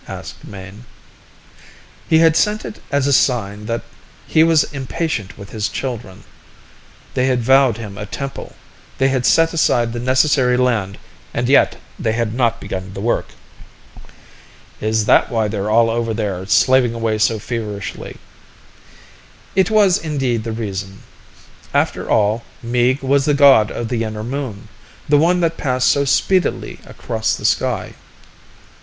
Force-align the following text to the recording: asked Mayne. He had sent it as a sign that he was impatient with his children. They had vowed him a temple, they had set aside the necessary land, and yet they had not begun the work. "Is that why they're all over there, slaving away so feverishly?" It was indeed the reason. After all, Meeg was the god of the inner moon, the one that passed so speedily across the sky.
asked 0.07 0.43
Mayne. 0.43 0.85
He 2.09 2.17
had 2.17 2.35
sent 2.35 2.65
it 2.65 2.79
as 2.89 3.05
a 3.05 3.13
sign 3.13 3.67
that 3.67 3.83
he 4.25 4.43
was 4.43 4.63
impatient 4.73 5.37
with 5.37 5.51
his 5.51 5.69
children. 5.69 6.23
They 7.13 7.27
had 7.27 7.43
vowed 7.43 7.77
him 7.77 7.99
a 7.99 8.07
temple, 8.07 8.55
they 8.97 9.09
had 9.09 9.27
set 9.27 9.53
aside 9.53 9.93
the 9.93 9.99
necessary 9.99 10.57
land, 10.57 10.97
and 11.35 11.47
yet 11.47 11.77
they 11.99 12.13
had 12.13 12.33
not 12.33 12.59
begun 12.59 12.93
the 12.95 12.99
work. 12.99 13.27
"Is 14.79 15.05
that 15.05 15.29
why 15.29 15.47
they're 15.47 15.69
all 15.69 15.91
over 15.91 16.15
there, 16.15 16.47
slaving 16.47 16.95
away 16.95 17.19
so 17.19 17.37
feverishly?" 17.37 18.17
It 19.55 19.69
was 19.69 19.99
indeed 19.99 20.43
the 20.43 20.51
reason. 20.51 21.03
After 21.75 22.09
all, 22.09 22.43
Meeg 22.63 23.03
was 23.03 23.25
the 23.25 23.35
god 23.35 23.69
of 23.69 23.87
the 23.89 24.03
inner 24.03 24.23
moon, 24.23 24.67
the 25.07 25.19
one 25.19 25.41
that 25.41 25.57
passed 25.57 25.89
so 25.89 26.05
speedily 26.05 26.79
across 26.87 27.35
the 27.35 27.45
sky. 27.45 27.93